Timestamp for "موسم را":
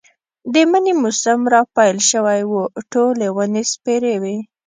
1.01-1.61